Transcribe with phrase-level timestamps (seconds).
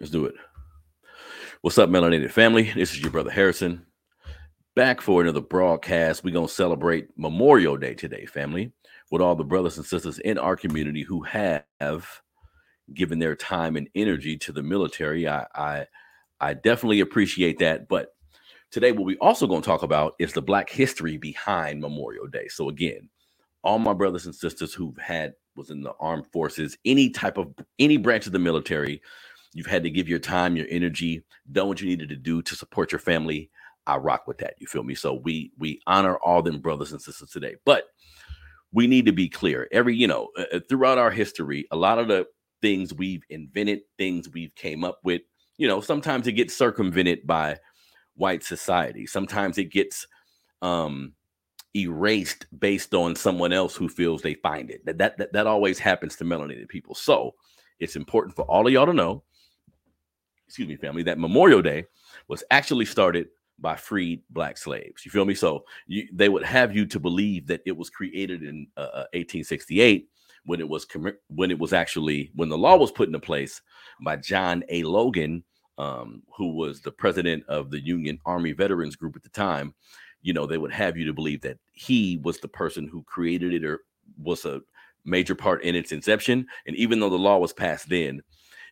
[0.00, 0.36] Let's do it.
[1.62, 2.70] What's up, Melanated family?
[2.72, 3.84] This is your brother Harrison.
[4.76, 6.22] Back for another broadcast.
[6.22, 8.72] We're going to celebrate Memorial Day today, family,
[9.10, 12.06] with all the brothers and sisters in our community who have
[12.94, 15.26] given their time and energy to the military.
[15.26, 15.86] I, I,
[16.40, 17.88] I definitely appreciate that.
[17.88, 18.14] But
[18.70, 22.46] today, what we also going to talk about is the Black history behind Memorial Day.
[22.46, 23.08] So, again,
[23.64, 27.52] all my brothers and sisters who've had was in the armed forces, any type of
[27.80, 29.02] any branch of the military,
[29.52, 32.54] You've had to give your time, your energy, done what you needed to do to
[32.54, 33.50] support your family.
[33.86, 34.54] I rock with that.
[34.58, 34.94] You feel me?
[34.94, 37.56] So we we honor all them brothers and sisters today.
[37.64, 37.84] But
[38.72, 39.66] we need to be clear.
[39.72, 42.26] Every, you know, uh, uh, throughout our history, a lot of the
[42.60, 45.22] things we've invented, things we've came up with,
[45.56, 47.58] you know, sometimes it gets circumvented by
[48.14, 49.06] white society.
[49.06, 50.06] Sometimes it gets
[50.60, 51.14] um
[51.76, 54.84] erased based on someone else who feels they find it.
[54.84, 56.94] That that that, that always happens to melanated people.
[56.94, 57.34] So
[57.78, 59.22] it's important for all of y'all to know
[60.48, 61.84] excuse me, family, that Memorial Day
[62.26, 65.04] was actually started by freed black slaves.
[65.04, 65.34] You feel me?
[65.34, 70.02] So you, they would have you to believe that it was created in uh, 1868
[70.02, 70.06] uh,
[70.44, 70.86] when it was
[71.28, 73.60] when it was actually when the law was put into place
[74.02, 74.84] by John A.
[74.84, 75.44] Logan,
[75.76, 79.74] um, who was the president of the Union Army Veterans Group at the time.
[80.22, 83.52] You know, they would have you to believe that he was the person who created
[83.52, 83.82] it or
[84.16, 84.62] was a
[85.04, 86.46] major part in its inception.
[86.66, 88.22] And even though the law was passed then,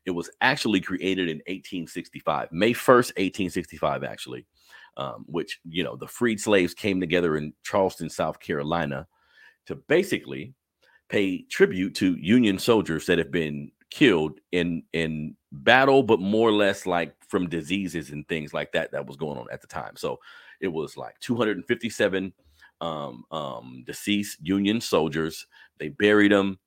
[0.07, 4.47] it was actually created in 1865, May 1st, 1865, actually,
[4.97, 9.07] um, which, you know, the freed slaves came together in Charleston, South Carolina
[9.67, 10.55] to basically
[11.09, 16.53] pay tribute to Union soldiers that have been killed in in battle, but more or
[16.53, 19.97] less like from diseases and things like that that was going on at the time.
[19.97, 20.19] So
[20.61, 22.33] it was like 257
[22.81, 25.47] um, um, deceased Union soldiers.
[25.79, 26.59] They buried them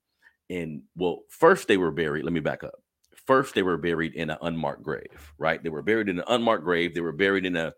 [0.49, 2.25] and well, first they were buried.
[2.25, 2.81] Let me back up
[3.29, 5.61] first they were buried in an unmarked grave, right?
[5.61, 6.95] They were buried in an unmarked grave.
[6.95, 7.71] They were buried in a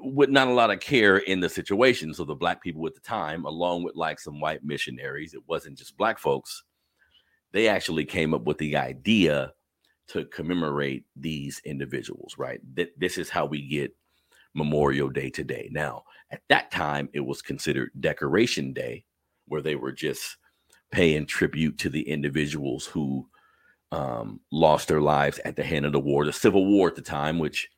[0.00, 2.12] with not a lot of care in the situation.
[2.12, 5.78] So the black people at the time, along with like some white missionaries, it wasn't
[5.78, 6.64] just black folks.
[7.52, 9.52] They actually came up with the idea
[10.08, 12.60] to commemorate these individuals, right?
[12.74, 13.94] That this is how we get
[14.54, 15.68] Memorial Day today.
[15.70, 16.02] Now,
[16.32, 19.04] at that time, it was considered Decoration Day,
[19.46, 20.36] where they were just
[20.90, 23.28] paying tribute to the individuals who
[23.92, 27.02] um, lost their lives at the hand of the war, the Civil War at the
[27.02, 27.68] time, which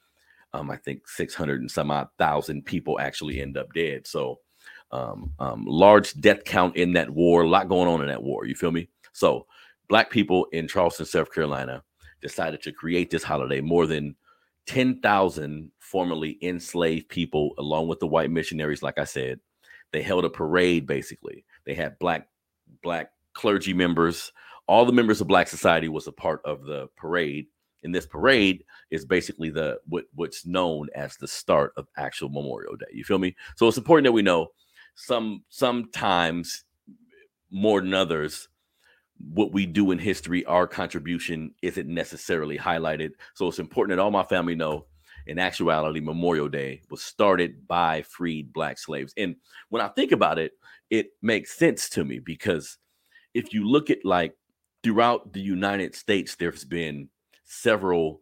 [0.55, 4.07] um, I think 600 and some odd thousand people actually end up dead.
[4.07, 4.39] So,
[4.93, 8.47] um, um, large death count in that war, a lot going on in that war.
[8.47, 8.89] You feel me?
[9.13, 9.47] So,
[9.89, 11.83] black people in Charleston, South Carolina
[12.23, 13.61] decided to create this holiday.
[13.61, 14.15] More than
[14.67, 19.41] 10,000 formerly enslaved people, along with the white missionaries, like I said,
[19.93, 21.45] they held a parade basically.
[21.65, 22.29] They had black
[22.83, 24.33] black clergy members,
[24.67, 27.47] all the members of Black Society was a part of the parade.
[27.83, 32.77] And this parade is basically the what, what's known as the start of actual Memorial
[32.77, 32.87] Day.
[32.93, 33.37] You feel me?
[33.57, 34.49] So it's important that we know
[34.95, 36.65] some sometimes
[37.51, 38.49] more than others
[39.19, 43.11] what we do in history, our contribution isn't necessarily highlighted.
[43.35, 44.87] So it's important that all my family know
[45.27, 49.15] in actuality, Memorial Day was started by freed black slaves.
[49.17, 49.37] And
[49.71, 50.53] when I think about it,
[50.91, 52.79] it makes sense to me because
[53.33, 54.37] if you look at like
[54.84, 57.09] throughout the United States, there's been
[57.45, 58.21] several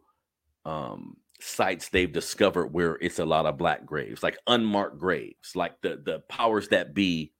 [0.65, 5.79] um, sites they've discovered where it's a lot of black graves, like unmarked graves, like
[5.81, 7.33] the the powers that be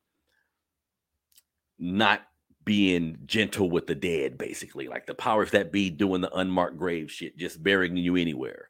[1.80, 2.22] not
[2.66, 7.12] being gentle with the dead, basically, like the powers that be doing the unmarked grave
[7.12, 8.70] shit, just burying you anywhere.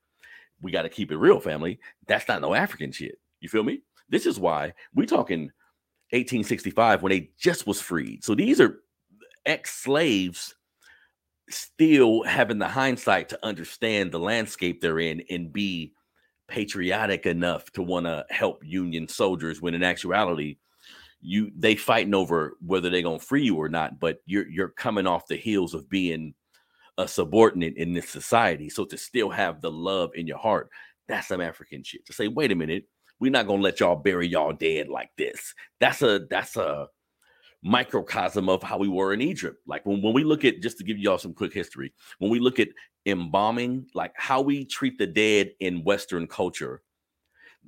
[0.61, 1.79] We got to keep it real, family.
[2.07, 3.19] That's not no African shit.
[3.41, 3.81] You feel me?
[4.09, 5.51] This is why we talking
[6.11, 8.23] 1865 when they just was freed.
[8.23, 8.82] So these are
[9.45, 10.55] ex-slaves
[11.49, 15.93] still having the hindsight to understand the landscape they're in and be
[16.47, 20.57] patriotic enough to want to help union soldiers when in actuality
[21.21, 25.07] you they fighting over whether they're gonna free you or not but you're you're coming
[25.07, 26.33] off the heels of being
[26.99, 28.69] a subordinate in this society.
[28.69, 30.69] So to still have the love in your heart
[31.07, 32.05] that's some african shit.
[32.05, 32.85] To say wait a minute
[33.19, 35.53] we're not gonna let y'all bury y'all dead like this.
[35.79, 36.87] That's a that's a
[37.63, 39.57] microcosm of how we were in Egypt.
[39.65, 42.39] Like when, when we look at, just to give y'all some quick history, when we
[42.39, 42.69] look at
[43.05, 46.81] embalming, like how we treat the dead in Western culture,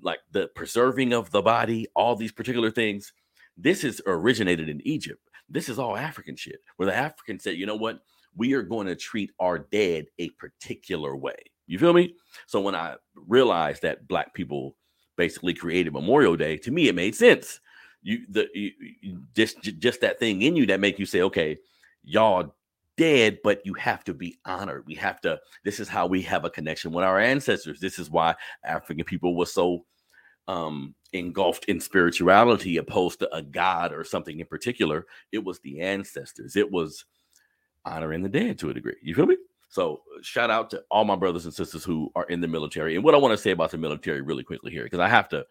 [0.02, 3.14] like the preserving of the body, all these particular things,
[3.58, 5.22] this is originated in Egypt.
[5.48, 8.02] This is all African shit, where the Africans said, you know what?
[8.36, 11.38] We are going to treat our dead a particular way.
[11.68, 12.16] You feel me?
[12.48, 14.76] So when I realized that Black people
[15.16, 17.62] basically created Memorial Day, to me, it made sense
[18.06, 21.58] you the you, just just that thing in you that make you say, okay,
[22.04, 22.54] y'all
[22.98, 24.86] dead, but you have to be honored.
[24.86, 27.80] We have to, this is how we have a connection with our ancestors.
[27.80, 29.86] This is why African people were so
[30.48, 35.06] um, engulfed in spirituality opposed to a god or something in particular.
[35.32, 37.06] It was the ancestors, it was
[37.86, 38.96] honoring the dead to a degree.
[39.02, 39.38] You feel me?
[39.68, 42.96] So, shout out to all my brothers and sisters who are in the military.
[42.96, 45.28] And what I want to say about the military really quickly here, because I have
[45.30, 45.46] to,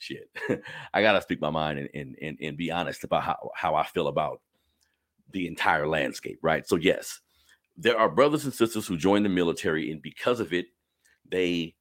[0.00, 0.30] shit,
[0.94, 3.74] I got to speak my mind and, and, and, and be honest about how, how
[3.74, 4.40] I feel about
[5.32, 6.66] the entire landscape, right?
[6.66, 7.20] So, yes,
[7.76, 10.66] there are brothers and sisters who join the military, and because of it,
[11.30, 11.74] they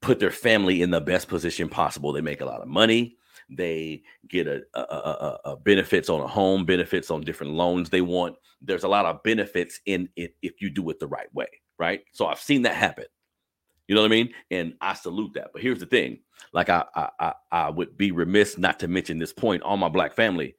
[0.00, 2.12] put their family in the best position possible.
[2.12, 3.16] They make a lot of money.
[3.48, 8.00] They get a, a, a, a, benefits on a home, benefits on different loans they
[8.00, 8.36] want.
[8.60, 11.46] There's a lot of benefits in it if you do it the right way,
[11.78, 12.02] right?
[12.12, 13.04] So I've seen that happen.
[13.88, 14.32] You know what I mean?
[14.50, 15.50] And I salute that.
[15.52, 16.18] But here's the thing:
[16.52, 20.14] like I I I would be remiss not to mention this point on my black
[20.14, 20.56] family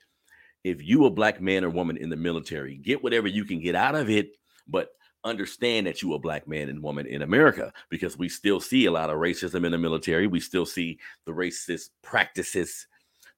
[0.68, 3.75] if you a black man or woman in the military, get whatever you can get
[3.75, 4.38] out of it,
[4.68, 4.89] but
[5.24, 8.91] understand that you a black man and woman in America because we still see a
[8.91, 10.27] lot of racism in the military.
[10.27, 12.88] We still see the racist practices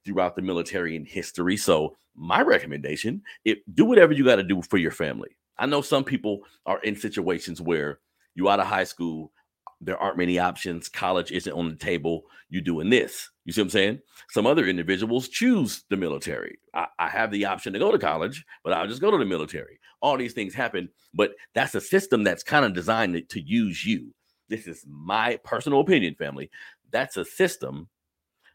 [0.05, 1.57] throughout the military in history.
[1.57, 5.37] So my recommendation, if do whatever you got to do for your family.
[5.57, 7.99] I know some people are in situations where
[8.33, 9.31] you out of high school,
[9.81, 10.89] there aren't many options.
[10.89, 12.23] College isn't on the table.
[12.49, 13.29] You're doing this.
[13.45, 13.99] You see what I'm saying?
[14.29, 16.59] Some other individuals choose the military.
[16.73, 19.25] I, I, have the option to go to college, but I'll just go to the
[19.25, 19.79] military.
[20.01, 23.85] All these things happen, but that's a system that's kind of designed to, to use
[23.85, 24.13] you.
[24.49, 26.49] This is my personal opinion, family.
[26.91, 27.87] That's a system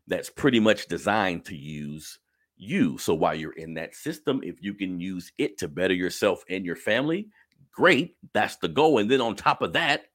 [0.06, 2.18] that's pretty much designed to use
[2.56, 2.98] you.
[2.98, 6.64] So while you're in that system, if you can use it to better yourself and
[6.64, 7.28] your family,
[7.72, 8.16] great.
[8.32, 8.98] That's the goal.
[8.98, 10.06] And then on top of that,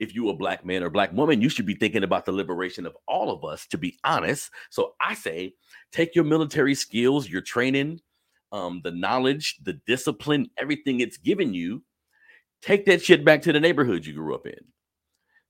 [0.00, 2.86] if you a black man or black woman, you should be thinking about the liberation
[2.86, 4.50] of all of us, to be honest.
[4.70, 5.54] So I say
[5.92, 8.00] take your military skills, your training,
[8.52, 11.82] um, the knowledge, the discipline, everything it's given you,
[12.62, 14.58] take that shit back to the neighborhood you grew up in.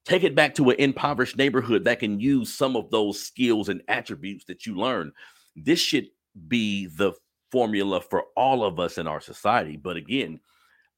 [0.05, 3.83] Take it back to an impoverished neighborhood that can use some of those skills and
[3.89, 5.13] attributes that you learn.
[5.57, 6.09] This should
[6.49, 7.13] be the
[7.51, 9.77] formula for all of us in our society.
[9.77, 10.41] But again,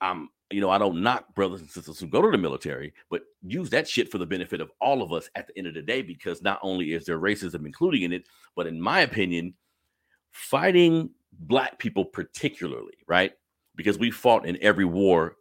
[0.01, 3.23] I'm you know, I don't knock brothers and sisters who go to the military, but
[3.43, 5.83] use that shit for the benefit of all of us at the end of the
[5.83, 9.55] day, because not only is there racism including in it, but in my opinion,
[10.33, 13.33] fighting black people particularly, right?
[13.75, 15.37] Because we fought in every war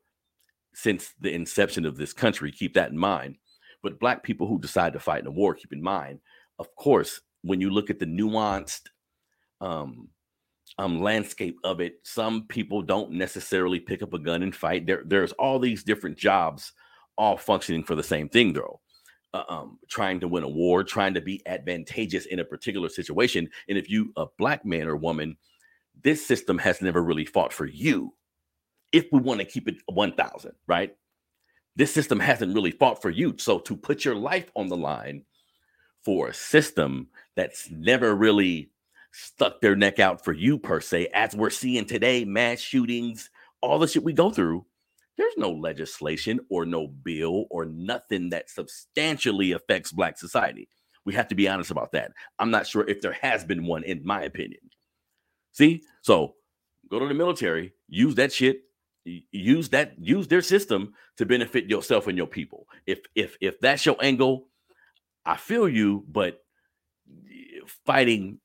[0.74, 2.52] since the inception of this country.
[2.52, 3.38] Keep that in mind.
[3.84, 6.20] But black people who decide to fight in a war, keep in mind,
[6.58, 8.82] of course, when you look at the nuanced
[9.62, 10.10] um,
[10.78, 12.00] um, landscape of it.
[12.04, 14.86] Some people don't necessarily pick up a gun and fight.
[14.86, 16.74] There, there's all these different jobs,
[17.18, 18.82] all functioning for the same thing, though.
[19.34, 23.50] Uh, um, trying to win a war, trying to be advantageous in a particular situation.
[23.68, 25.36] And if you a black man or woman,
[26.04, 28.14] this system has never really fought for you.
[28.94, 30.96] If we want to keep it 1,000, right?
[31.76, 33.36] This system hasn't really fought for you.
[33.38, 35.26] So to put your life on the line
[36.06, 38.70] for a system that's never really
[39.18, 43.30] stuck their neck out for you per se, as we're seeing today, mass shootings,
[43.62, 44.66] all the shit we go through.
[45.18, 50.68] There's no legislation or no bill or nothing that substantially affects Black society.
[51.06, 52.12] We have to be honest about that.
[52.40, 54.60] I'm not sure if there has been one, in my opinion.
[55.54, 56.36] See, so
[56.90, 58.64] go to the military, use that shit,
[59.06, 62.68] use that, use their system to benefit yourself and your people.
[62.86, 64.50] If if if that's your angle,
[65.26, 66.42] I feel you, but
[67.86, 68.40] fighting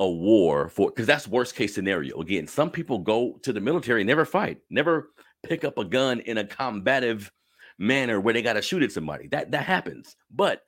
[0.00, 2.20] a war for because that's worst case scenario.
[2.20, 5.10] Again, some people go to the military, never fight, never
[5.42, 7.30] pick up a gun in a combative
[7.78, 9.28] manner where they got to shoot at somebody.
[9.28, 10.16] That that happens.
[10.30, 10.62] But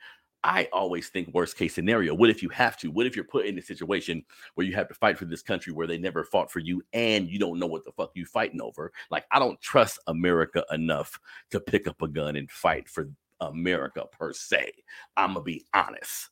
[0.45, 2.15] I always think worst case scenario.
[2.15, 2.91] What if you have to?
[2.91, 4.23] What if you're put in a situation
[4.55, 7.31] where you have to fight for this country where they never fought for you and
[7.31, 8.93] you don't know what the fuck you fighting over?
[9.11, 11.19] Like I don't trust America enough
[11.51, 13.09] to pick up a gun and fight for
[13.41, 14.73] America per se.
[15.17, 16.29] I'm gonna be honest.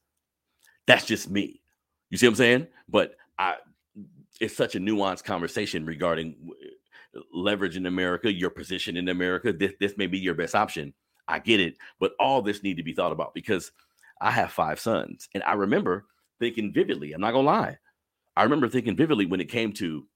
[0.87, 1.62] That's just me.
[2.13, 2.67] You see what I'm saying?
[2.91, 3.57] But I,
[4.39, 6.37] it's such a nuanced conversation regarding
[7.33, 9.51] leverage in America, your position in America.
[9.51, 10.93] This this may be your best option.
[11.27, 13.73] I get it, but all this need to be thought about because
[14.21, 16.05] I have five sons, and I remember
[16.39, 17.15] thinking vividly.
[17.15, 17.79] I'm not gonna lie.
[18.37, 20.07] I remember thinking vividly when it came to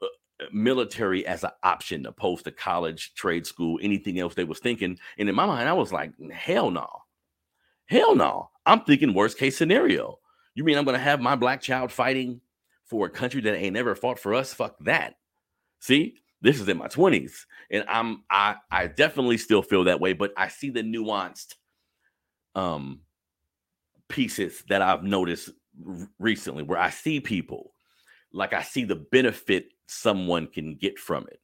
[0.00, 0.06] uh,
[0.54, 4.98] military as an option opposed to college, trade school, anything else they was thinking.
[5.18, 6.88] And in my mind, I was like, hell no,
[7.86, 8.48] hell no.
[8.64, 10.18] I'm thinking worst case scenario.
[10.58, 12.40] You mean I'm going to have my black child fighting
[12.86, 14.52] for a country that ain't never fought for us?
[14.52, 15.14] Fuck that.
[15.78, 17.30] See, this is in my 20s,
[17.70, 21.54] and I'm I I definitely still feel that way, but I see the nuanced
[22.56, 23.02] um
[24.08, 25.50] pieces that I've noticed
[25.86, 27.72] r- recently where I see people
[28.32, 31.40] like I see the benefit someone can get from it.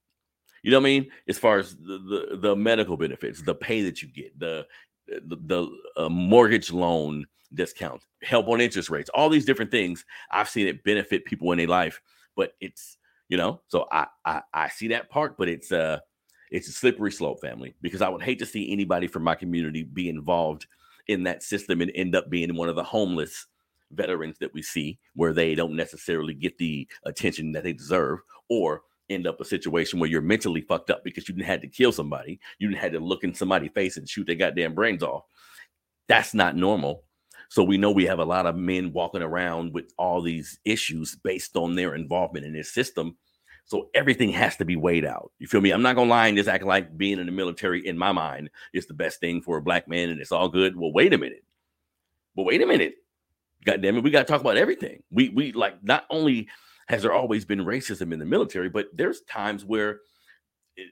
[0.65, 1.11] You know what I mean?
[1.29, 4.67] As far as the the, the medical benefits, the pay that you get, the
[5.09, 10.05] the, the uh, mortgage loan discount, help on interest rates, all these different things.
[10.31, 12.01] I've seen it benefit people in their life,
[12.37, 12.97] but it's
[13.29, 15.99] you know, so I I, I see that part, but it's uh
[16.51, 19.83] it's a slippery slope, family, because I would hate to see anybody from my community
[19.83, 20.67] be involved
[21.09, 23.47] in that system and end up being one of the homeless
[23.91, 28.83] veterans that we see where they don't necessarily get the attention that they deserve or
[29.11, 31.93] end up a situation where you're mentally fucked up because you didn't had to kill
[31.93, 35.25] somebody you didn't had to look in somebody's face and shoot their goddamn brains off
[36.09, 37.05] that's not normal
[37.51, 41.17] so we know we have a lot of men walking around with all these issues
[41.23, 43.17] based on their involvement in this system
[43.67, 45.33] so everything has to be weighed out.
[45.39, 45.71] You feel me?
[45.71, 48.51] I'm not gonna lie and just act like being in the military in my mind
[48.75, 50.77] is the best thing for a black man and it's all good.
[50.77, 51.45] Well, wait a minute.
[52.37, 52.97] Well, wait a minute.
[53.65, 55.03] God damn it, we gotta talk about everything.
[55.11, 56.49] We we like not only
[56.89, 60.01] has there always been racism in the military, but there's times where
[60.79, 60.83] eh,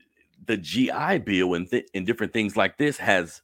[0.44, 3.42] the GI Bill and, th- and different things like this has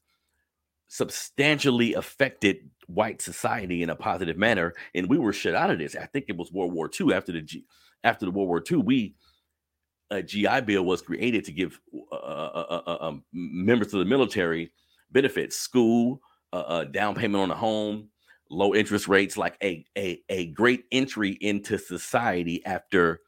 [0.88, 5.94] substantially affected white society in a positive manner, and we were shut out of this.
[5.94, 7.64] I think it was World War II after the G-
[8.02, 8.78] after the World War II.
[8.78, 9.14] We
[10.10, 11.78] a GI Bill was created to give
[12.10, 14.72] uh, uh, uh, uh um, members of the military
[15.10, 16.22] benefits, school,
[16.90, 18.08] down payment on a home,
[18.50, 23.20] low interest rates, like a, a, a great entry into society after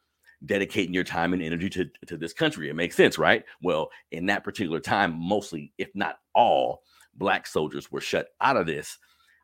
[0.46, 2.70] dedicating your time and energy to, to this country.
[2.70, 3.44] It makes sense, right?
[3.62, 6.82] Well, in that particular time, mostly, if not all,
[7.14, 8.98] black soldiers were shut out of this.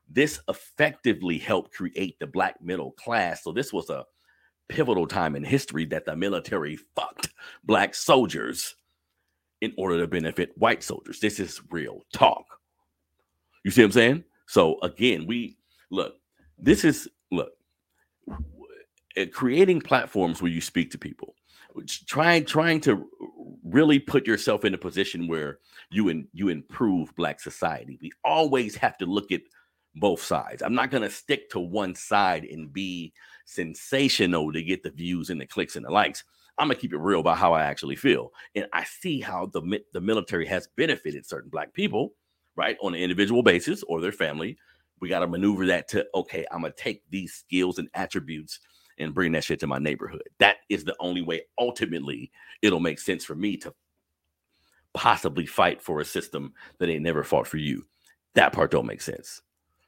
[0.08, 3.42] This effectively helped create the black middle class.
[3.42, 4.04] So this was a
[4.68, 7.28] pivotal time in history that the military fucked
[7.64, 8.74] black soldiers
[9.60, 11.20] in order to benefit white soldiers.
[11.20, 12.44] This is real talk.
[13.64, 14.24] You see what I'm saying?
[14.46, 15.56] So again, we
[15.90, 16.14] look,
[16.58, 17.52] this is look,
[19.16, 21.34] eh, creating platforms where you speak to people,
[22.06, 23.08] trying trying to
[23.64, 25.58] really put yourself in a position where
[25.90, 27.98] you and you improve black society.
[28.00, 29.42] We always have to look at
[29.96, 30.62] both sides.
[30.62, 33.12] I'm not going to stick to one side and be
[33.46, 36.22] sensational to get the views and the clicks and the likes.
[36.58, 39.80] I'm gonna keep it real about how I actually feel, and I see how the
[39.92, 42.14] the military has benefited certain black people,
[42.56, 44.56] right, on an individual basis or their family.
[45.00, 46.44] We got to maneuver that to okay.
[46.50, 48.60] I'm gonna take these skills and attributes
[48.98, 50.22] and bring that shit to my neighborhood.
[50.38, 51.42] That is the only way.
[51.58, 52.30] Ultimately,
[52.62, 53.74] it'll make sense for me to
[54.94, 57.84] possibly fight for a system that ain't never fought for you.
[58.34, 59.42] That part don't make sense.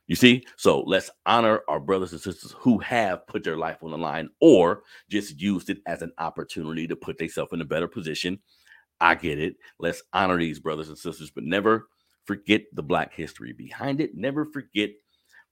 [0.06, 0.44] You see?
[0.56, 4.30] So let's honor our brothers and sisters who have put their life on the line
[4.40, 8.38] or just used it as an opportunity to put themselves in a better position.
[9.00, 9.56] I get it.
[9.78, 11.88] Let's honor these brothers and sisters, but never
[12.28, 14.14] forget the Black history behind it.
[14.14, 14.90] Never forget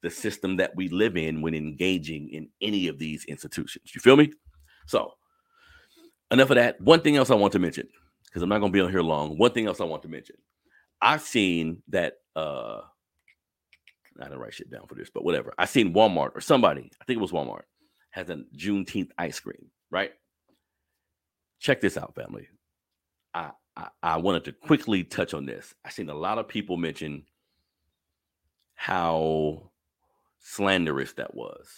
[0.03, 3.95] the system that we live in when engaging in any of these institutions.
[3.95, 4.31] You feel me?
[4.87, 5.13] So,
[6.31, 6.79] enough of that.
[6.81, 7.89] One thing else I want to mention,
[8.27, 9.39] because I'm not going to be on here long.
[9.39, 10.37] One thing else I want to mention.
[11.01, 12.83] I've seen that uh
[14.21, 15.55] I didn't write shit down for this, but whatever.
[15.59, 17.65] I seen Walmart or somebody, I think it was Walmart,
[18.11, 20.13] has a Juneteenth ice cream, right?
[21.59, 22.49] Check this out, family.
[23.35, 23.51] I,
[24.03, 25.75] I, wanted to quickly touch on this.
[25.85, 27.25] I've seen a lot of people mention
[28.75, 29.71] how
[30.39, 31.69] slanderous that was,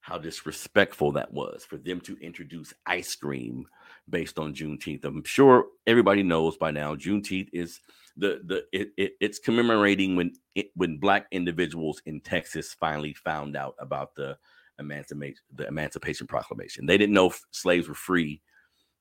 [0.00, 3.66] how disrespectful that was for them to introduce ice cream
[4.08, 5.04] based on Juneteenth.
[5.04, 7.80] I'm sure everybody knows by now Juneteenth is
[8.16, 13.56] the the it, it, it's commemorating when it, when black individuals in Texas finally found
[13.56, 14.36] out about the
[14.78, 16.86] emancipation the Emancipation Proclamation.
[16.86, 18.42] They didn't know slaves were free.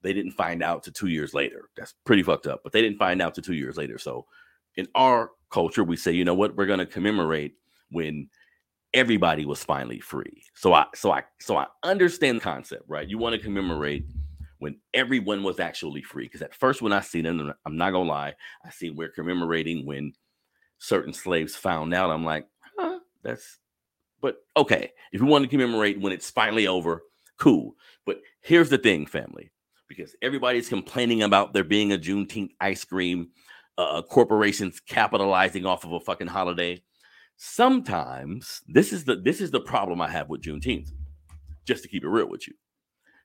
[0.02, 1.70] They didn't find out to two years later.
[1.76, 2.62] That's pretty fucked up.
[2.64, 3.98] But they didn't find out to two years later.
[3.98, 4.26] So
[4.76, 7.56] in our culture, we say, you know what, we're to commemorate
[7.92, 8.30] when
[8.94, 10.44] everybody was finally free.
[10.56, 13.08] So I so I so I understand the concept, right?
[13.08, 14.06] You want to commemorate
[14.60, 16.26] when everyone was actually free.
[16.26, 19.86] Because at first, when I seen it, I'm not gonna lie, I see we're commemorating
[19.86, 20.14] when
[20.78, 22.12] certain slaves found out.
[22.12, 23.60] I'm like, huh, that's
[24.22, 24.92] but okay.
[25.12, 27.04] If you want to commemorate when it's finally over,
[27.38, 27.76] cool.
[28.06, 29.52] But here's the thing, family,
[29.92, 33.30] because everybody's complaining about there being a Juneteenth ice cream,
[33.78, 36.82] uh, corporations capitalizing off of a fucking holiday.
[37.36, 40.92] Sometimes this is the this is the problem I have with Juneteenth.
[41.66, 42.54] Just to keep it real with you,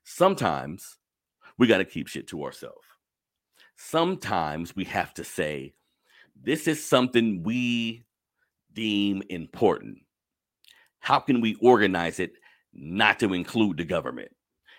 [0.03, 0.99] sometimes
[1.57, 2.85] we got to keep shit to ourselves.
[3.77, 5.75] Sometimes we have to say,
[6.43, 8.05] this is something we
[8.73, 9.99] deem important.
[10.99, 12.33] How can we organize it
[12.73, 14.31] not to include the government?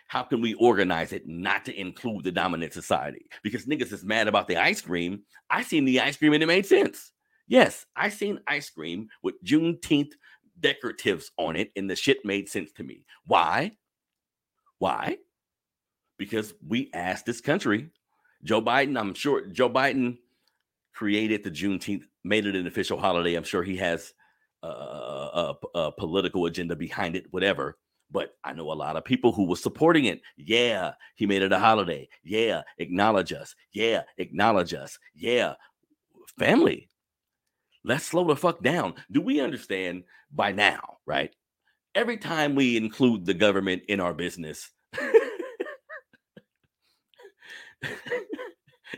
[0.07, 3.25] How can we organize it not to include the dominant society?
[3.43, 5.23] Because niggas is mad about the ice cream.
[5.49, 7.11] I seen the ice cream and it made sense.
[7.47, 10.11] Yes, I seen ice cream with Juneteenth
[10.59, 13.05] decoratives on it, and the shit made sense to me.
[13.25, 13.73] Why?
[14.79, 15.17] Why?
[16.17, 17.89] because we asked this country.
[18.43, 20.17] Joe Biden, I'm sure Joe Biden
[20.93, 23.35] created the Juneteenth, made it an official holiday.
[23.35, 24.13] I'm sure he has
[24.63, 27.77] a, a, a, political agenda behind it, whatever.
[28.09, 30.21] But I know a lot of people who were supporting it.
[30.37, 32.07] Yeah, he made it a holiday.
[32.23, 33.55] Yeah, acknowledge us.
[33.73, 34.97] Yeah, acknowledge us.
[35.13, 35.55] Yeah,
[36.39, 36.89] family.
[37.83, 38.95] Let's slow the fuck down.
[39.11, 41.33] Do we understand by now, right?
[41.95, 44.69] Every time we include the government in our business,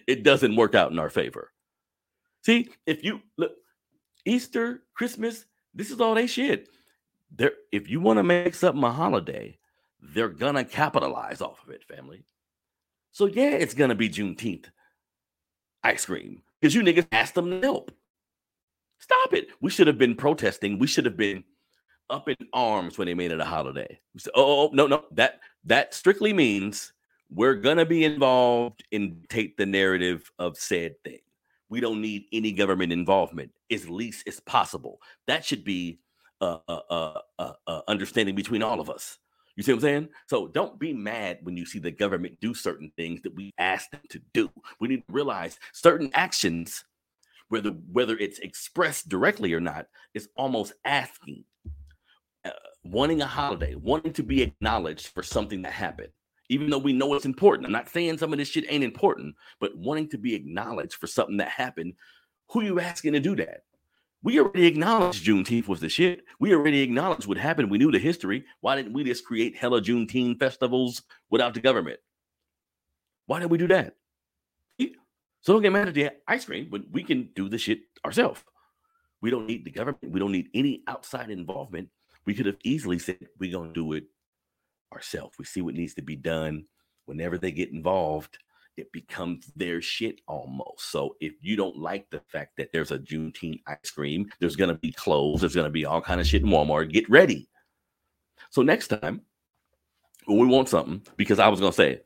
[0.07, 1.51] it doesn't work out in our favor.
[2.43, 3.51] See, if you look,
[4.25, 6.69] Easter, Christmas, this is all they shit.
[7.36, 9.57] There, if you want to make something a holiday,
[10.01, 12.24] they're gonna capitalize off of it, family.
[13.12, 14.65] So yeah, it's gonna be Juneteenth
[15.83, 17.91] ice cream because you niggas asked them to help.
[19.00, 19.48] Stop it.
[19.62, 20.77] We should have been protesting.
[20.77, 21.43] We should have been
[22.09, 24.00] up in arms when they made it a holiday.
[24.17, 26.93] Said, oh, oh, oh no, no, that that strictly means
[27.29, 31.19] we're gonna be involved and take the narrative of said thing.
[31.69, 35.00] We don't need any government involvement as least as possible.
[35.27, 36.00] That should be
[36.41, 39.17] uh, uh, uh, uh, understanding between all of us.
[39.55, 40.10] You see what I'm saying?
[40.27, 43.89] So don't be mad when you see the government do certain things that we ask
[43.91, 44.50] them to do.
[44.79, 46.86] We need to realize certain actions,
[47.50, 51.43] whether whether it's expressed directly or not, is almost asking,
[52.46, 52.51] uh,
[52.86, 56.10] wanting a holiday, wanting to be acknowledged for something that happened
[56.50, 57.65] even though we know it's important.
[57.65, 61.08] I'm not saying some of this shit ain't important, but wanting to be acknowledged for
[61.08, 61.93] something that happened,
[62.50, 63.62] who you asking to do that?
[64.21, 66.25] We already acknowledged Juneteenth was the shit.
[66.39, 67.71] We already acknowledged what happened.
[67.71, 68.45] We knew the history.
[68.59, 71.99] Why didn't we just create hella Juneteenth festivals without the government?
[73.27, 73.95] Why did we do that?
[75.41, 78.43] So don't get mad at the ice cream, but we can do the shit ourselves.
[79.21, 80.11] We don't need the government.
[80.11, 81.89] We don't need any outside involvement.
[82.25, 84.03] We could have easily said we're gonna do it
[84.93, 85.38] ourselves.
[85.39, 86.65] We see what needs to be done.
[87.05, 88.38] Whenever they get involved,
[88.79, 90.91] it becomes their shit almost.
[90.91, 94.75] So if you don't like the fact that there's a Juneteenth ice cream, there's gonna
[94.75, 96.92] be clothes, there's gonna be all kind of shit in Walmart.
[96.92, 97.50] Get ready.
[98.50, 99.22] So next time,
[100.25, 102.01] when we want something, because I was gonna say,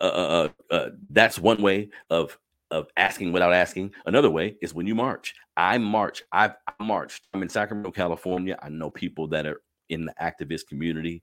[0.00, 2.38] uh, uh, uh, uh, that's one way of
[2.72, 3.92] of asking without asking.
[4.06, 5.34] Another way is when you march.
[5.56, 6.24] I march.
[6.32, 7.28] I've I marched.
[7.32, 8.58] I'm in Sacramento, California.
[8.60, 11.22] I know people that are in the activist community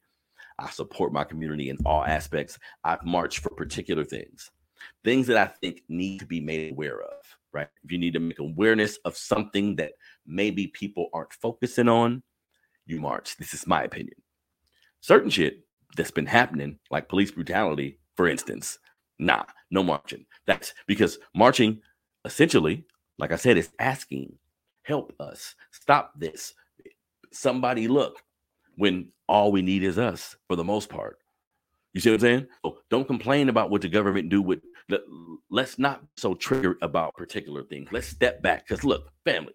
[0.59, 2.59] I support my community in all aspects.
[2.83, 4.51] I've marched for particular things,
[5.03, 7.67] things that I think need to be made aware of, right?
[7.83, 9.93] If you need to make awareness of something that
[10.25, 12.23] maybe people aren't focusing on,
[12.85, 13.37] you march.
[13.37, 14.15] This is my opinion.
[15.01, 15.65] Certain shit
[15.95, 18.79] that's been happening, like police brutality, for instance,
[19.19, 20.25] nah, no marching.
[20.45, 21.81] That's because marching
[22.25, 22.85] essentially,
[23.17, 24.37] like I said, is asking,
[24.83, 26.53] help us, stop this.
[27.31, 28.21] Somebody look,
[28.75, 31.19] when all we need is us for the most part.
[31.93, 32.47] You see what I'm saying?
[32.65, 34.59] So don't complain about what the government do with
[35.49, 37.89] let's not so triggered about particular things.
[37.91, 38.67] Let's step back.
[38.67, 39.53] Because look, family,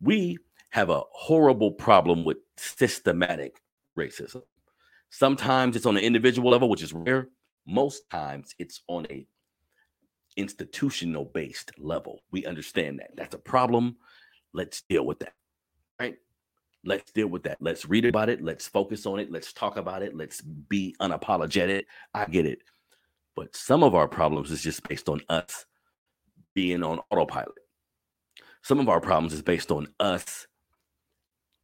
[0.00, 0.38] we
[0.70, 3.60] have a horrible problem with systematic
[3.98, 4.42] racism.
[5.10, 7.28] Sometimes it's on an individual level, which is rare.
[7.66, 9.26] Most times it's on a
[10.36, 12.20] institutional based level.
[12.30, 13.10] We understand that.
[13.16, 13.96] That's a problem.
[14.52, 15.34] Let's deal with that.
[16.00, 16.16] Right?
[16.84, 17.58] Let's deal with that.
[17.60, 18.42] Let's read about it.
[18.42, 19.30] Let's focus on it.
[19.30, 20.16] Let's talk about it.
[20.16, 21.84] Let's be unapologetic.
[22.12, 22.58] I get it.
[23.36, 25.64] But some of our problems is just based on us
[26.54, 27.54] being on autopilot.
[28.62, 30.46] Some of our problems is based on us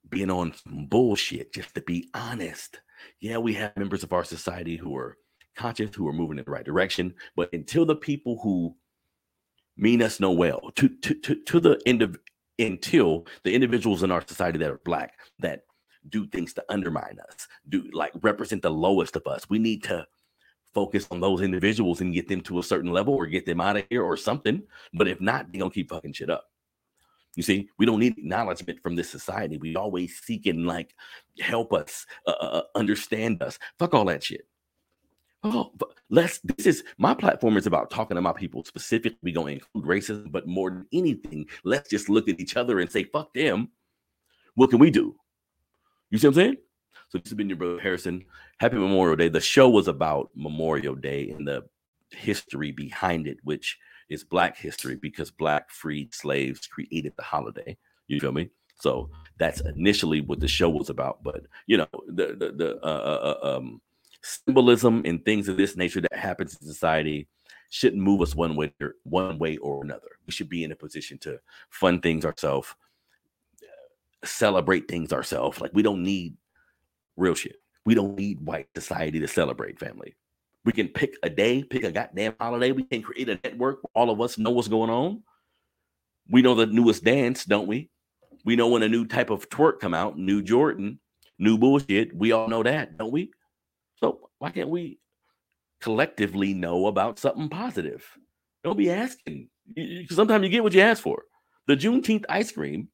[0.09, 2.81] being on bullshit, just to be honest.
[3.21, 5.17] Yeah, we have members of our society who are
[5.57, 7.15] conscious, who are moving in the right direction.
[7.37, 8.75] But until the people who
[9.77, 12.19] mean us no well, to to to, to the end of
[12.59, 15.63] until the individuals in our society that are black that
[16.09, 19.49] do things to undermine us, do like represent the lowest of us.
[19.49, 20.07] We need to
[20.75, 23.77] focus on those individuals and get them to a certain level or get them out
[23.77, 24.63] of here or something.
[24.93, 26.45] But if not, they're gonna keep fucking shit up.
[27.37, 29.59] You see, we don't need acknowledgement from this society.
[29.59, 30.95] We always seeking like
[31.41, 33.59] help us, uh, uh, understand us.
[33.79, 34.47] Fuck all that shit.
[35.45, 35.73] Oh,
[36.11, 36.41] let's.
[36.41, 39.19] This is my platform is about talking about people specifically.
[39.23, 42.81] We going to include racism, but more than anything, let's just look at each other
[42.81, 43.69] and say, "Fuck them."
[44.57, 45.15] What can we do?
[46.11, 46.57] You see what I'm saying?
[47.11, 48.25] So this has been your brother Harrison.
[48.59, 49.29] Happy Memorial Day.
[49.29, 51.65] The show was about Memorial Day and the
[52.11, 57.77] history behind it, which is Black history because Black freed slaves created the holiday.
[58.09, 58.51] You feel me?
[58.81, 61.23] So that's initially what the show was about.
[61.23, 63.81] But you know, the the, the uh, uh, uh um
[64.23, 67.29] symbolism and things of this nature that happens in society
[67.71, 70.09] shouldn't move us one way or one way or another.
[70.27, 72.75] We should be in a position to fund things ourselves,
[74.25, 75.61] celebrate things ourselves.
[75.61, 76.37] Like we don't need
[77.17, 77.57] real shit.
[77.85, 80.17] We don't need white society to celebrate family.
[80.65, 82.73] We can pick a day, pick a goddamn holiday.
[82.73, 83.83] We can create a network.
[83.83, 85.23] where All of us know what's going on.
[86.31, 87.91] We know the newest dance, don't we?
[88.45, 91.01] We know when a new type of twerk come out, new Jordan,
[91.39, 92.15] new bullshit.
[92.15, 93.31] We all know that, don't we?
[94.39, 94.99] Why can't we
[95.81, 98.05] collectively know about something positive?
[98.65, 99.49] Don't be asking.
[99.75, 101.25] Because Sometimes you get what you ask for.
[101.67, 102.89] The Juneteenth ice cream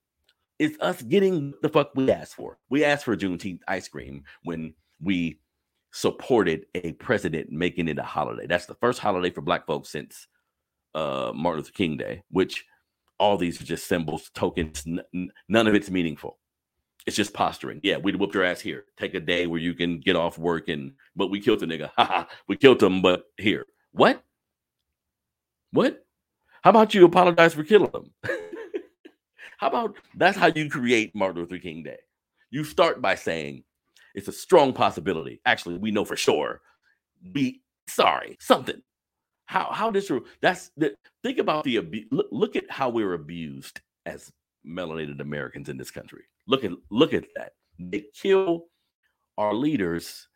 [0.59, 2.59] is us getting the fuck we asked for.
[2.71, 5.41] We asked for Juneteenth ice cream when we
[5.93, 8.47] supported a president making it a holiday.
[8.47, 10.27] That's the first holiday for black folks since
[10.95, 12.65] uh, Martin Luther King Day, which
[13.19, 14.85] all these are just symbols, tokens.
[14.87, 16.39] N- none of it's meaningful.
[17.07, 17.81] It's just posturing.
[17.83, 18.85] Yeah, we'd whoop your ass here.
[18.97, 21.91] Take a day where you can get off work and but we killed the nigga.
[21.99, 23.67] Ha We killed him, but here.
[23.93, 24.23] What?
[25.71, 26.05] What?
[26.63, 28.11] How about you apologize for killing him?
[29.59, 31.99] how about that's how you create Martin Luther King Day?
[32.51, 33.65] You start by saying
[34.15, 35.41] it's a strong possibility.
[35.45, 36.63] Actually, we know for sure.
[37.33, 38.81] Be sorry, something.
[39.47, 42.07] How how this that's the think about the abuse.
[42.11, 44.33] Look, look at how we're abused as
[44.67, 46.25] melanated Americans in this country.
[46.47, 47.53] Look at look at that.
[47.79, 48.67] They kill
[49.39, 50.29] our leaders,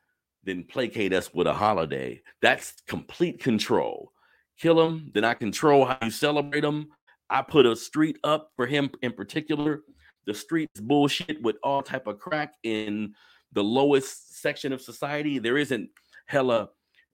[0.44, 2.22] then placate us with a holiday.
[2.42, 4.12] That's complete control.
[4.58, 6.88] Kill them, then I control how you celebrate them.
[7.30, 9.82] I put a street up for him in particular.
[10.26, 13.14] The street's bullshit with all type of crack in
[13.52, 15.38] the lowest section of society.
[15.38, 15.90] There isn't
[16.26, 16.70] hella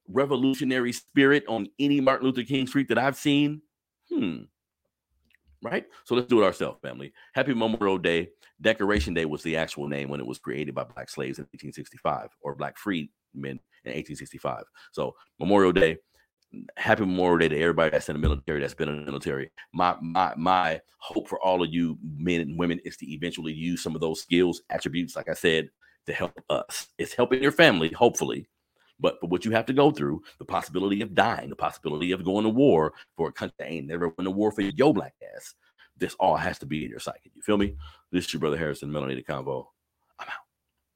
[0.08, 3.62] revolutionary spirit on any Martin Luther King street that I've seen.
[4.10, 4.44] Hmm
[5.64, 5.86] right?
[6.04, 7.12] So let's do it ourselves, family.
[7.34, 8.28] Happy Memorial Day.
[8.60, 12.28] Decoration Day was the actual name when it was created by black slaves in 1865
[12.42, 14.62] or black freedmen in 1865.
[14.92, 15.96] So Memorial Day.
[16.76, 19.50] Happy Memorial Day to everybody that's in the military, that's been in the military.
[19.72, 23.82] My my my hope for all of you men and women is to eventually use
[23.82, 25.68] some of those skills, attributes, like I said,
[26.06, 26.86] to help us.
[26.96, 28.46] It's helping your family, hopefully,
[29.00, 32.24] but for what you have to go through, the possibility of dying, the possibility of
[32.24, 35.14] going to war for a country that ain't never went to war for your black
[35.34, 35.54] ass,
[35.96, 37.30] this all has to be in your psyche.
[37.34, 37.74] You feel me?
[38.10, 39.66] This is your brother Harrison, Melanated Convo.